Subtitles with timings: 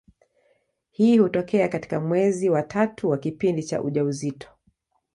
[0.89, 4.47] Hii hutokea katika mwezi wa tatu wa kipindi cha ujauzito.